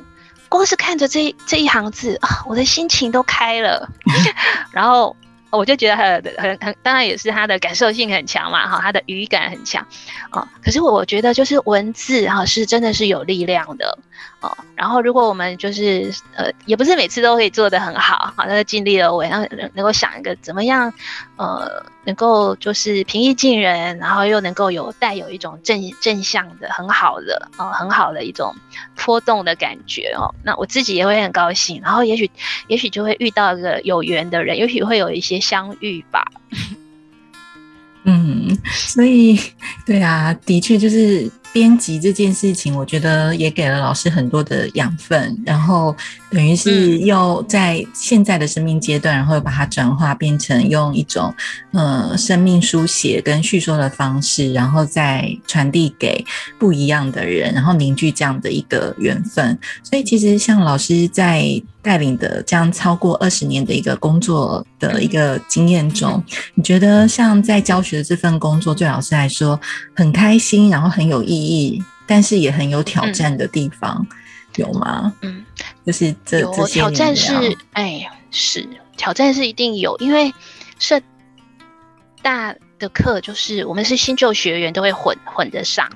[0.51, 3.89] 光是看着这这一行字啊，我的心情都开了。
[4.71, 5.17] 然后。
[5.53, 9.85] 我就觉得很很很，当然也是他的感受性很强嘛，哈，他的语感很强，
[10.31, 13.99] 啊，可是我觉得就是文字哈是真的是有力量的，
[14.41, 19.15] 哦，然后如果我们就是呃，也不是每次都可以做得很好，好，那就尽力了。
[19.15, 20.93] 我，然后能够想一个怎么样，
[21.37, 21.85] 呃。
[22.07, 28.57] 能够就是平易近人，然后又能够有带有一种正正向的很好的哦，很好的一种
[28.97, 30.35] 波动的感觉哦。
[30.43, 32.29] 那我自己也会很高兴，然后也许
[32.69, 36.25] 也许就会遇到一个有缘的人，也许会有一些相遇吧。
[38.05, 39.39] 嗯，所以
[39.85, 41.31] 对啊，的确就是。
[41.53, 45.95] 编辑这件事情，我觉得也给了老师很多的养分，然后
[46.31, 51.35] 等于是又在现在的生命阶段，然后又把它转化变成用一种
[51.73, 56.25] 呃生命书写跟叙说的方式，然后再传递给
[56.59, 59.59] 不一样的人，然后凝聚这样的一个缘分。
[59.83, 66.23] 所以其实像老师在带领的这样超过二十年的一个工作的一个经验中，
[66.55, 69.59] 你觉得像在教学的这份工作，对老师来说
[69.95, 71.83] 很开心，然后很有意义。
[72.07, 74.05] 但是也很有挑战的地方，
[74.57, 75.13] 有吗？
[75.23, 75.45] 嗯，
[75.87, 80.35] 就是这这些挑战是，哎，是挑战是一定有，因为
[80.81, 81.01] 社
[82.21, 85.89] 大的课就是我们是新旧学员都会混混着上。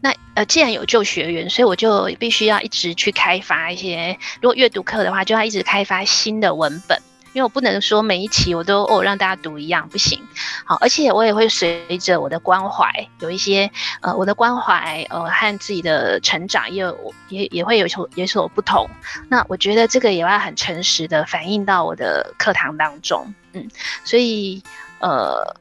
[0.00, 4.18] 那呃，既然有旧学员，所以我就必须要一直去开发一些。
[4.40, 7.00] 如果阅读课的话，就要一直开发新的文本。
[7.32, 10.20] 因为我不能说每一期我都哦让大家读一样不行，
[10.64, 13.68] 好，而且我也会随着我的关怀有一些
[14.02, 18.88] 呃我的关怀呃和自己的成长也有也也会有所有所不同。
[19.28, 23.68] 那我觉得这个也要很诚实的反映到我的课堂当中，嗯，
[24.04, 24.62] 所以
[25.00, 25.56] 呃。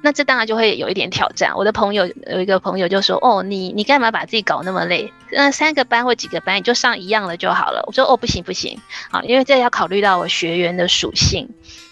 [0.00, 1.56] 那这当然就会有一点挑战。
[1.56, 5.12] 我的朋友有一个朋友就说：“哦，你你干嘛把自己搞那么累？
[5.32, 8.80] 那三个班或几个班，你就上一样的就好了。”我说：“哦，不行不行，
[9.10, 11.48] 啊，因为这要考虑到我学员的属性，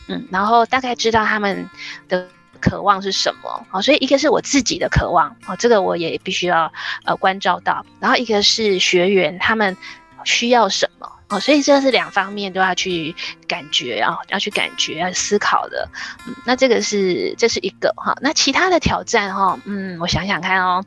[0.09, 1.69] 嗯，然后大概知道他们
[2.09, 2.29] 的
[2.61, 6.73] 渴望是什么，啊，所以一个是我自己的渴望，啊，这个我也必须要
[7.05, 9.77] 呃关照到，然后一个是学员他们
[10.25, 13.13] 需要什么。”哦，所以这是两方面都要去
[13.49, 15.89] 感觉啊，要去感觉、要思考的。
[16.27, 20.85] 嗯，那这个是这是一个哈，那其他的挑战哈，嗯，我想想看哦，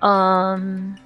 [0.00, 0.96] 嗯，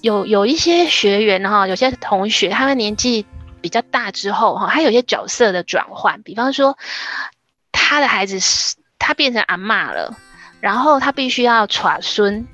[0.00, 3.26] 有有一些学员哈，有些同学他们年纪
[3.60, 6.78] 比较大之后哈，他有些角色的转换，比方说
[7.70, 10.16] 他的孩子是他变成阿妈了，
[10.60, 12.46] 然后他必须要传孙。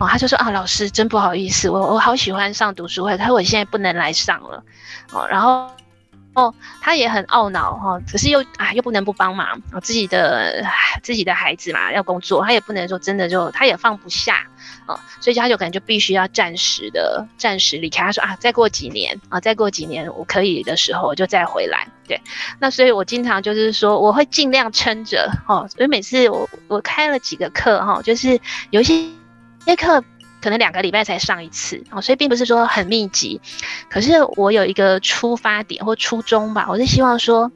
[0.00, 4.64] 哦，他就说啊，老师真不好意思，我我好喜欢上读书会，他说我现在不能来上了，
[5.12, 5.70] 哦，然后
[6.32, 10.64] 哦，他也很懊恼哈，可是又啊又不能不帮忙，哦，自己的
[11.02, 14.48] 自己的孩子嘛要工作，他也不能说真的就他也放不下，
[14.86, 18.02] 哦，所以他就可能就必须要暂时的暂时离开。
[18.04, 21.86] 他说啊，再过几年啊，再过几年我可以的时候我就再回来。
[22.08, 22.18] 对，
[22.58, 29.04] 那所以我经常就是说我会尽量撑着，哦，所以每次我我开了几个课哈，就是有一些。
[29.66, 30.02] 那课
[30.42, 33.40] 可能两个礼拜才上一次哦，所以并不是说很密集。
[33.88, 37.50] 可是我有一个出发点或初衷吧，我是希望说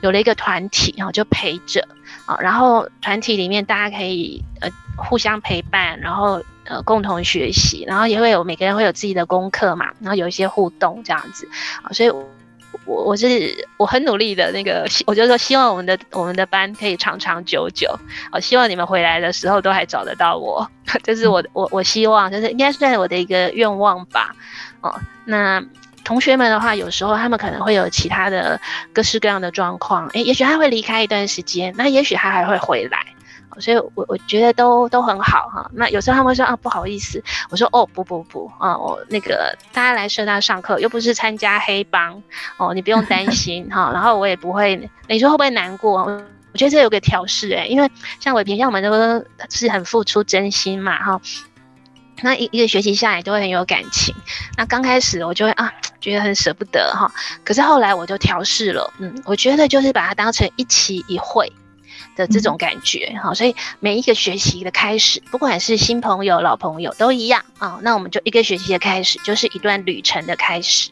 [0.00, 1.86] 有了一个团体然哦，就陪着
[2.26, 11.48] 啊，然后团体里面大家可以呃互相陪伴，然后呃共同学习，然后也会有每个人会有自己的功课嘛，然后有一些互动这样子
[11.82, 12.10] 啊，所以。
[12.84, 17.88] 我我是我很努力的那个，我就说希望我们的我们的班可以长长久久，
[18.32, 20.68] 我希望你们回来的时候都还找得到我，
[21.02, 24.34] 这是我我我希望，就是应该算我的一个愿望吧。
[24.80, 25.62] 哦，那
[26.04, 28.60] 同学们的话，有时候他们可能会有其他的
[28.92, 33.06] 各式各样的状况，诶，也许他会离开一段时间，那也许他还会回来。
[33.58, 35.70] 所以，我我觉得都都很好哈。
[35.72, 37.22] 那有时候他们会说啊，不好意思。
[37.50, 42.22] 我说哦，不不不啊，我那个大家来社大上课，又不是参加黑帮
[42.56, 43.90] 哦，你不用担心哈。
[43.92, 46.04] 然后我也不会，你说会不会难过？
[46.52, 48.92] 我觉得这有个调试哎，因为像伟平，像我们都
[49.50, 51.20] 是很付出真心嘛哈。
[52.20, 54.14] 那一一个学期下来都会很有感情。
[54.56, 57.10] 那刚开始我就会啊，觉得很舍不得哈。
[57.42, 61.50] 可是后来我就调试了，嗯，我觉得就是把它当成一期一会。
[62.16, 67.78] 的这种感觉，好，所以每一个学习的开始，不管是新朋友、老朋友都一样啊。
[67.82, 70.90] 那我们就一个学期的开始，就是一段旅程的开始。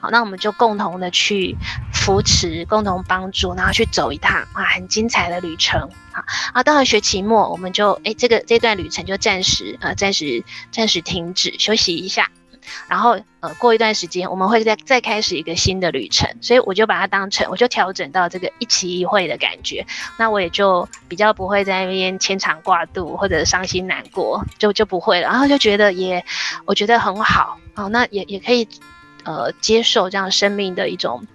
[0.00, 1.56] 好，那我们就共同的去
[1.92, 5.90] 扶持，共同帮助，然后去走一趟啊，很精彩的旅程。
[6.12, 12.30] 好，啊，到了学期末，我们就哎，这个这段旅程就暂时呃，暂时暂时停止休息一下。
[12.88, 19.86] 然后呃过一段时间我们会再再开始一个新的旅程，所以我就把它当成我就调整到这个一期一会的感觉，
[20.16, 26.24] 那我也就比较不会在那边牵肠挂肚或者伤心难过，就就不会了，然后就觉得也
[26.64, 27.58] 我觉得很好。
[27.74, 28.68] 哦，那也也可以
[29.24, 31.26] 呃接受这样生命的一种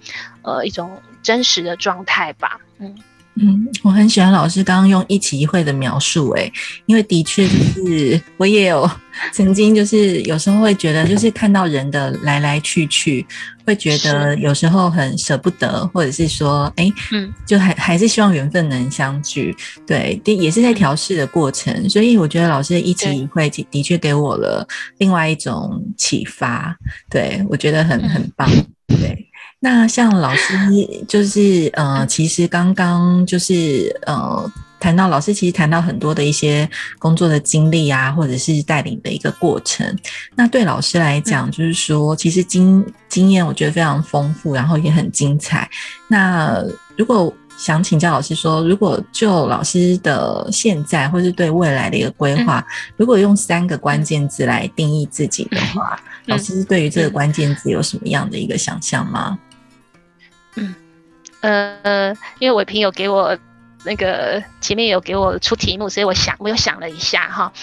[0.41, 2.97] 呃一种真实的状态吧，嗯。
[3.41, 6.51] 嗯，我很喜欢老师刚刚用一起一会的描述，哎，
[6.85, 8.89] 因为的确就是我也有
[9.31, 13.25] 曾经就是有时候会觉得，就是看到人的来来去去，
[13.65, 19.55] 会觉得有时候很舍不得，或者是说，哎，嗯，就还还是希望缘分能相聚，
[19.87, 24.67] 对，的也是在调试的过程，所以我觉得老师的一起一会的确给我了
[24.97, 26.75] 另外一种启发，
[27.09, 28.49] 对我觉得很很棒，
[28.87, 29.28] 对。
[29.62, 30.53] 那像老师
[31.07, 34.49] 就是呃，其实刚刚就是呃，
[34.80, 39.86] 谈到老师其实谈到很多的一些工作的经历啊，或者是带领的一个过程。
[40.36, 45.70] 那对老师来讲，就是说其实经经验我觉得非常丰富，然后也很精彩。
[46.07, 46.64] 那
[46.97, 59.38] 如果想请教老师说，如果就老师的现在或是对未来的一个规划，如果用三个关键字来定义自己的话，老师对于这个关键字有什么样的一个想象吗？
[60.56, 60.76] 嗯，
[61.41, 63.38] 呃，因为伟平有给我
[63.84, 67.54] 那个前面有给我出题目，所以我想我又想了一下哈，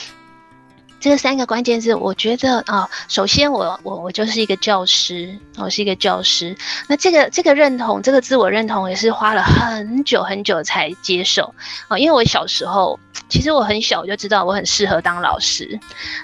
[1.00, 6.56] 这三个关键字，我觉得啊，首先我我我就是一个教师，我是一个教师，
[6.88, 11.54] 那这个这个认同，这个自我认同也是花了很久很久才接受。
[11.88, 15.78] 啊，因为我小时候其实我很小我就知道我很适合当老师，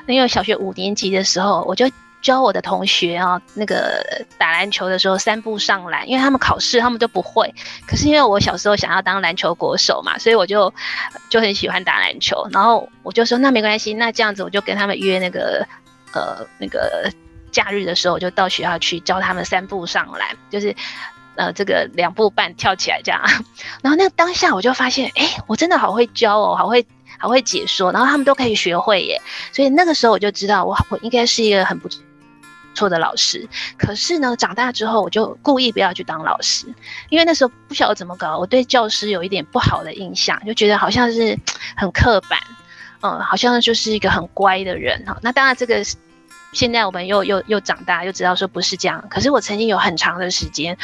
[0.06, 1.90] 因为小学五年级的时候我就。
[2.22, 7.52] 教我的同学啊，那个打篮球的时候三步上篮，因为他们考试他们都不会。
[7.84, 10.72] 可是因为我小时候想要当篮球国手嘛，所以我就
[11.28, 12.46] 就很喜欢打篮球。
[12.52, 15.66] 然后我就说那没关系，那这样子我就跟他们约那个
[16.14, 17.10] 呃那个
[17.50, 20.74] 假日的时候，我就到学校去教他们三步上篮，就是
[21.34, 23.20] 呃这个两步半跳起来这样。
[23.82, 26.86] 然后那当下我就发现，哎，我真的好会教哦，好会
[27.18, 29.20] 好会解说，然后他们都可以学会耶。
[29.52, 31.88] 所以那个时候我就知道，我我应该是一个很不。
[32.74, 33.48] 错的老师，
[33.78, 36.66] 可是呢，长大之后我就故意不要去当老师，
[37.08, 41.38] 因为那时候不晓得怎么搞，我对教师有一点不好的印象，就觉得好像是
[41.76, 42.38] 很刻板，
[43.00, 45.16] 嗯，好像就是一个很乖的人哈。
[45.22, 45.84] 那当然，这个
[46.52, 49.04] 现在我们又又又长大，又知道说不是这样。
[49.08, 50.76] 可是我曾经有很长的时间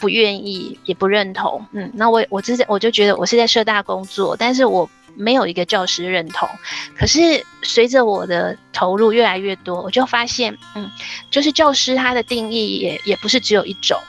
[0.00, 4.88] 不愿意，也不认同，嗯，那我我之前我就觉得我是在社大工作，但是我。
[5.16, 6.48] 没有一个教师认同，
[6.98, 10.90] 可是随着我的投入越来越多，我就发现，嗯，
[11.30, 14.00] 就是教师他的定义也也不是只有一种，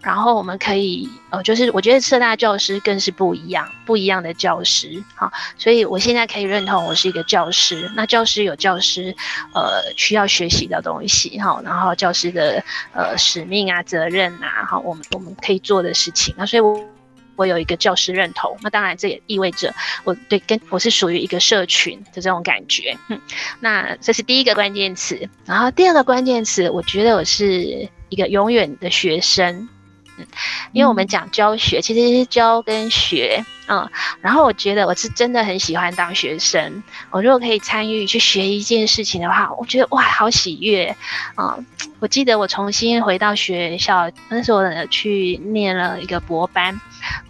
[0.00, 9.14] 然后我们可以，呃，就是我觉得社大教师更是不一样，不一样的教师，好，所以我现在可以认同我是一个教师，那教师有教师，
[9.54, 12.62] 呃，需要学习的东西，哈，然后教师的
[12.92, 16.93] 呃使命啊、责任啊，哈，我们我们可以做的事情，那所以我。
[17.36, 19.74] 我有一个教师认同，那当然这也意味着
[20.04, 22.96] 我对跟我是属于一个社群的这种感觉。
[23.08, 23.20] 嗯，
[23.60, 29.68] 那这是第一个关键词，然后第二个关键词，我觉得我是一个永远的学生。
[30.16, 30.26] 嗯，
[30.72, 33.44] 因为我们讲教学，其实是教跟学。
[33.66, 33.88] 嗯，
[34.20, 36.82] 然后我觉得我是真的很喜欢当学生。
[37.10, 40.94] 我如果可以参与去学一件事情的话，我觉得哇，好喜悦
[41.34, 41.56] 啊！
[41.98, 46.78] 我记得我重新回到学校，那时候去念了一个博班、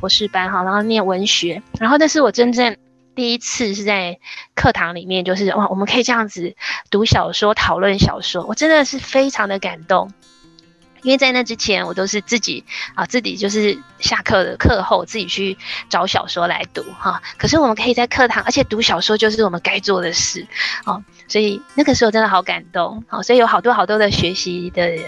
[0.01, 1.62] 博士班哈，然后念文学。
[1.78, 2.76] 然后那是我真正
[3.14, 4.18] 第一次是在
[4.57, 6.57] 课堂里面，就是哇，我们可以这样子
[6.91, 10.11] 读小说、讨论小说，我真的是非常的感动。
[11.05, 15.57] 因为在那之前，我都是自己啊，自己就是下课的课后自己去
[15.89, 17.23] 找小说来读哈。
[17.39, 20.45] 可是我们可以在课堂，而且读小说就是我们该做的事
[20.87, 21.05] 哦。
[21.29, 23.23] 所以那个时候真的好感动哦。
[23.23, 24.99] 所以有好多好多的学习的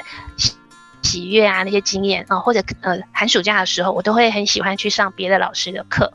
[1.03, 6.13] 喜悦啊，那些经验啊，或者呃寒暑假的时候，我都会很喜欢去上别的老师的课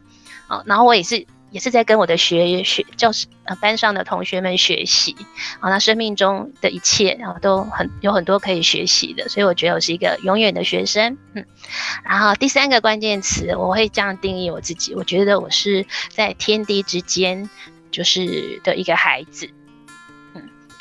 [0.47, 0.63] 啊。
[0.65, 1.25] 然后我也是。
[1.51, 5.15] 也是在跟我的学学教师呃班上的同学们学习，
[5.59, 11.45] 啊，那生命中的一切啊都很有很多可以学习的，所以我觉得我是一个永远的学生，嗯，
[12.03, 17.49] 然后第三个关键词我会这样定义我自己，我觉得我是在天地之间
[17.91, 19.49] 就是的一个孩子。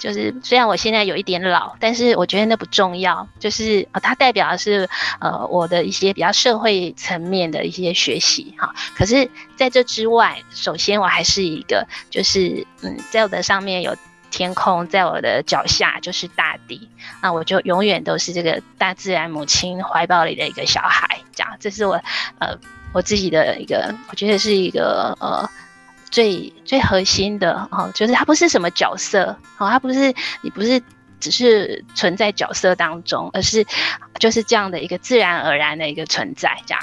[0.01, 3.29] 就是虽然我现在有一点老，但是我觉得那不重要。
[3.39, 4.89] 就是呃，它代表的是
[5.21, 8.75] 呃我的一些比较社会层面的一些学习哈。
[8.97, 13.95] 可是在这之外，首先我还是一个，就是嗯，在我的上面有
[14.31, 16.89] 天空，在我的脚下就是大地，
[17.23, 21.21] 那我就永远都是这个大自然母亲怀抱里的一个小孩。
[21.35, 22.01] 这样，这是我
[22.39, 22.57] 呃
[22.95, 25.47] 我自己的一个，我觉得是一个呃。
[26.11, 30.83] 最最核心的哦，就是它不是什么角色哦，它不是你不是
[31.21, 33.65] 只是存在角色当中，而是
[34.19, 36.83] 就是这样的一个自然而然的一个存在，这样。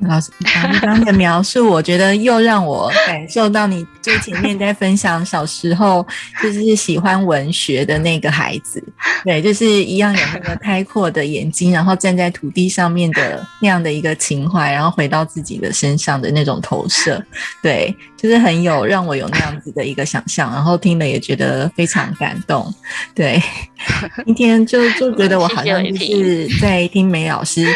[0.00, 6.06] 老师刚刚的描述，我觉得又让我感受到你最前面在分享小时候
[6.42, 8.82] 就是喜欢文学的那个孩子，
[9.24, 17.24] 对，就是一样有那个开阔的眼睛，然后站在土地上面的那样的一个情怀，然后回到自己的身上的那种投射，
[17.62, 22.70] 对，就是很有让我有那样子的一个想象，然后听了也觉得非常感动，
[23.14, 23.40] 对，
[24.26, 27.66] 今天就就觉得我好像就是在听梅老师。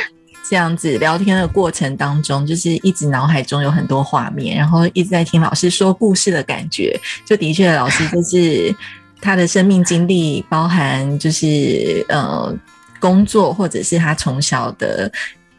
[0.49, 6.99] 这样子聊天的过程当中，就是一直脑海中有很多画面，然后一直在听老师说故事的感觉。
[7.27, 8.75] 就的确，老师就 是
[9.21, 12.55] 他的生命经历，包含就是呃
[12.99, 15.11] 工作，或者是他从小的。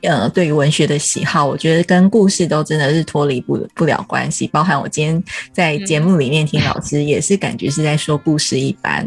[0.02, 4.48] 呃，对于文学的喜好，我觉得跟故事都真的是脱离不不了关系。
[4.48, 9.06] 包含我今天在节目里面听老师，也是感觉是在说故事一般。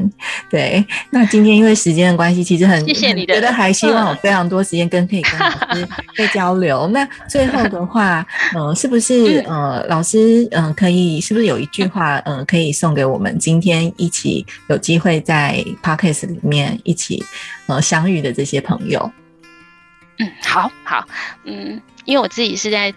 [0.51, 6.87] 对，那今天因为时间的关系，其实很谢谢你的，觉得还希望有非常多时间跟可以跟老师 再交流。
[6.89, 17.23] 那最后的话，呃，是不是呃，老师嗯，可以是不是有一句话嗯，可以送给我们今天一起有机会在 podcast 里面一起
[17.67, 19.11] 呃相遇的这些朋友？
[20.23, 21.07] 嗯，好好，
[21.45, 22.95] 嗯，因为我自己是在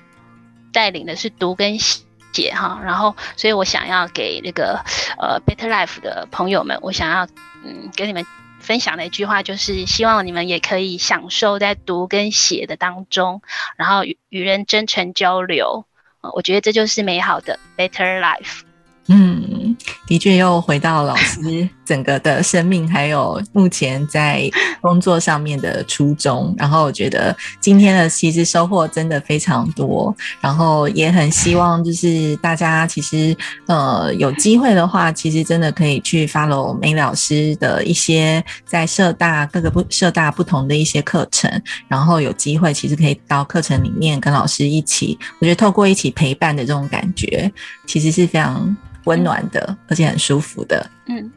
[0.71, 4.83] 带领的是读跟写哈，然后，所以我想要给那个
[5.17, 7.25] 呃 Better Life 的朋友们，我想要
[7.63, 8.25] 嗯跟你们
[8.59, 13.41] 分享的一句话，就是希望你们也可以享受在读跟写的当中，
[13.77, 15.85] 然后与与人真诚交流，
[16.33, 18.61] 我觉得这就是美好的 Better Life。
[19.07, 24.49] 嗯，的确又回到老师整个的生命，还有目前在
[24.81, 26.53] 工作上面的初衷。
[26.57, 33.35] 然后我觉得今天的其实收获真的非常多，然后也很希望就是大家其实
[33.67, 41.49] 呃有机会的话，其实真的可以去 follow 梅老师的一些在社大各个不社大不同的一些课程，
[41.87, 47.51] 然后有机会其实可以到课程里面跟老师一起，我觉得透过一起陪伴的这种感觉，
[47.85, 48.75] 其实是非常。
[49.05, 50.83] 温暖的，而且很舒服的。
[51.05, 51.31] 嗯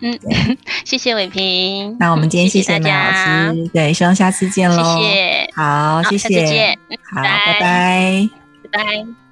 [0.00, 0.18] 嗯，
[0.84, 1.96] 谢谢伟平。
[1.98, 4.98] 那我们今天谢谢梅老师，对，希望下次见喽。
[4.98, 6.78] 谢谢，好，谢谢。
[7.12, 8.28] 好，拜拜，
[8.70, 9.25] 拜拜。